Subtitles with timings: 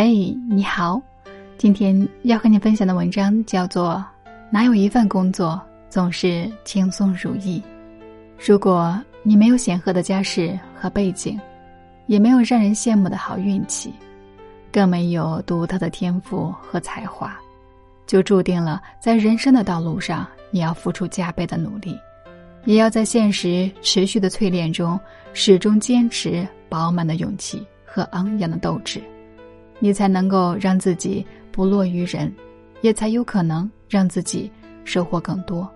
[0.00, 1.02] 嘿，你好，
[1.56, 3.94] 今天要和你分享的文章叫做
[4.48, 5.60] 《哪有一份工作
[5.90, 7.60] 总是轻松如意》。
[8.38, 11.36] 如果你没有显赫的家世和背景，
[12.06, 13.92] 也没有让人羡慕的好运气，
[14.70, 17.36] 更没有独特的天赋和才华，
[18.06, 21.98] 就注定了在人生的道路上，你要付出加倍的努力，
[22.66, 24.96] 也要在现实持续的淬炼中，
[25.32, 29.02] 始终坚持饱满的勇气和昂扬的斗志。
[29.78, 32.32] 你才能够让自己不落于人，
[32.80, 34.50] 也才有可能让自己
[34.84, 35.68] 收获更多。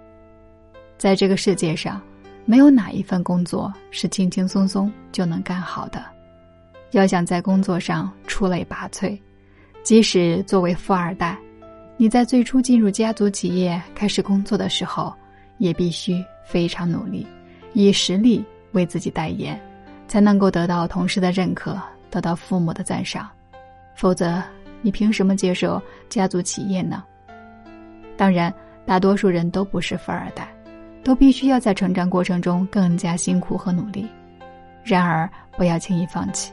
[0.98, 2.00] 在这个世界上，
[2.44, 6.04] 没有哪一份工作是轻轻松松就能干好的。
[6.91, 9.18] 要想在工作上出类拔萃，
[9.82, 11.38] 即使作为富二代，
[11.96, 15.12] 你在最初进入家族企业开始工作的时候，
[15.58, 17.27] 也必须非常努力，
[17.72, 19.58] 以实力为自己代言，
[20.06, 21.80] 才能够得到同事的认可，
[22.10, 23.28] 得到父母的赞赏。
[24.02, 24.42] 否则，
[24.80, 27.05] 你凭什么接受家族企业呢？
[28.17, 28.53] 当然，
[28.84, 30.53] 大多数人都不是富二代，
[31.05, 34.09] 都必须要在成长过程中更加辛苦和努力。
[34.83, 36.53] 然而，不要轻易放弃，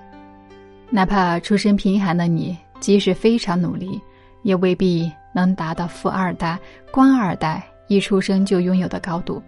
[0.91, 3.99] 哪怕出身贫寒的你，即使非常努力，
[4.43, 6.55] 也未必能达到富二代、
[6.91, 9.41] 官二代一出生就拥有的高度。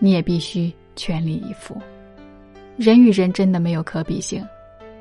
[0.00, 1.80] 你也必须全力以赴。
[2.76, 4.44] 人与人真的没有可比性，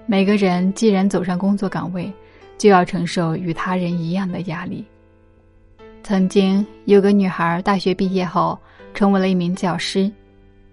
[0.06, 2.14] 每个人既然走上工作岗位。
[2.58, 4.86] 就要承受与他人一样的压力。
[6.04, 8.58] 曾经有个女孩，大学毕业后
[8.94, 10.12] 成为了一名教师，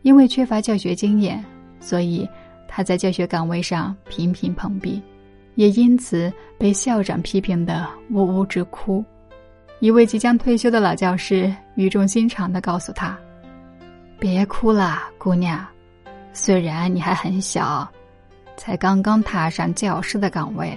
[0.03, 1.45] 因为缺乏教学经验，
[1.78, 2.28] 所以
[2.67, 5.00] 她在教学岗位上频频碰壁，
[5.55, 9.05] 也因此被校长批评的呜呜直哭。
[9.78, 13.17] 一位即将退休的老教师语重心长的告诉她
[14.19, 15.65] ：“别哭了，姑娘，
[16.33, 17.89] 虽然你还很小，
[18.56, 20.77] 才刚刚踏上教师的岗位。”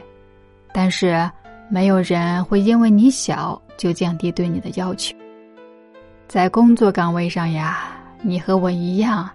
[0.74, 1.30] 但是，
[1.70, 5.16] 没有人会因为你小就降低对你的要求。
[6.28, 7.92] 在工作岗位上呀，
[8.22, 9.30] 你和我一样，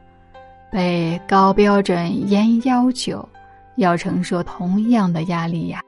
[0.71, 3.27] 被高标准严要求，
[3.77, 5.81] 要承受同样的压力呀。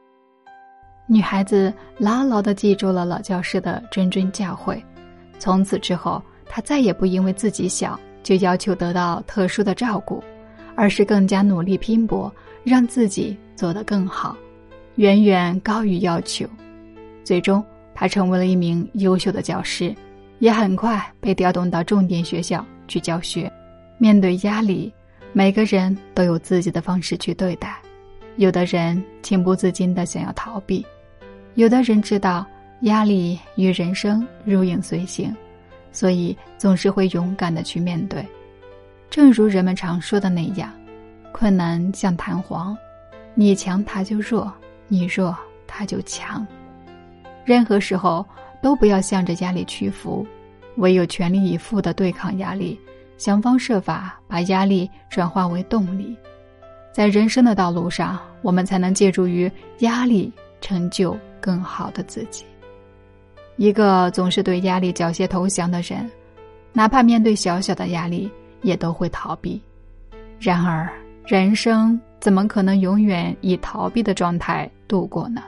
[1.06, 4.81] 女孩子牢牢的记住了老教师的谆谆教诲，
[5.41, 10.22] 从此之后，她再也不因为自己小就要求得到特殊的照顾，
[10.77, 14.37] 而是更加努力拼搏，让自己做得更好。
[14.97, 16.47] 远远高于要求，
[17.25, 17.65] 最终
[17.95, 19.95] 他成为了一名优秀的教师，
[20.39, 23.51] 也很快被调动到重点学校去教学。
[23.99, 24.93] 面对压力，
[25.33, 27.77] 每个人都有自己的方式去对待。
[28.37, 30.84] 有的人情不自禁的想要逃避，
[31.55, 32.47] 有的人知道
[32.83, 35.34] 压力与人生如影随形，
[35.93, 38.25] 所以总是会勇敢的去面对。
[39.11, 40.72] 正如人们常说的那样，
[41.33, 42.77] 困难像弹簧，
[43.34, 44.51] 你强它就弱。
[44.91, 45.34] 你弱，
[45.67, 46.45] 他就强。
[47.45, 48.27] 任何时候
[48.61, 50.27] 都不要向着压力屈服，
[50.77, 52.78] 唯有全力以赴的对抗压力，
[53.17, 56.17] 想方设法把压力转化为动力，
[56.93, 62.45] 在人生的道路上，我们才能借助于压力成就更好的自己。
[63.57, 66.11] 一个总是对压力缴械投降的人，
[66.72, 68.28] 哪怕面对小小的压力，
[68.62, 69.61] 也都会逃避。
[70.39, 70.91] 然而，
[71.27, 74.70] 人生怎么可能永远以逃避的状态？
[74.86, 75.42] 度过呢？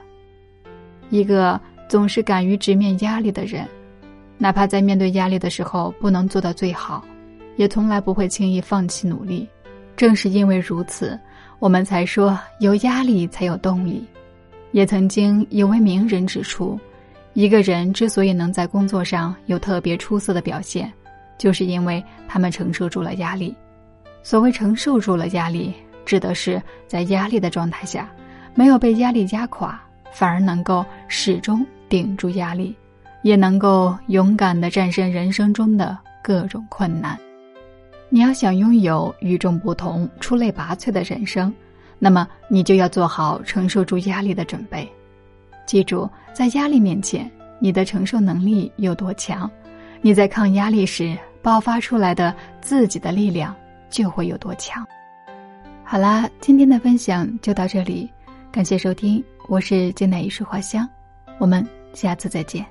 [1.09, 3.67] 一个总是敢于直面压力的人，
[4.37, 7.03] 哪怕在面对压力的时候不能做到最好，
[7.57, 9.47] 也从来不会轻易放弃努力。
[9.97, 11.19] 正是因为如此，
[11.59, 14.03] 我们才说有压力才有动力。
[14.71, 16.79] 也曾经有位名人指出，
[17.33, 20.91] 一个人之所以能在工作上有特别出色的表现，
[21.37, 23.53] 就是因为他们承受住了压力。
[24.23, 25.73] 所谓承受住了压力，
[26.05, 28.09] 指的是在压力的状态下。
[28.55, 29.81] 没有被压力压垮，
[30.11, 32.75] 反而能够始终顶住压力，
[33.23, 37.17] 也能够勇敢的战胜人生中的各种困难。
[38.09, 41.51] 你要想拥有与众不同、出类拔萃的人生，
[41.97, 44.87] 那么你就要做好承受住压力的准备。
[45.65, 47.27] 记住，在压力面前，
[47.57, 49.49] 你的承受能力有多强，
[49.99, 53.55] 你在抗压力时爆发出来的自己的力量
[53.89, 54.85] 就会有多强。
[55.93, 58.09] 好啦，今天的分享就到这里。
[58.51, 60.89] 感谢收听，我是静乃一树花香，
[61.37, 61.63] 我们
[61.93, 62.65] 下次再见。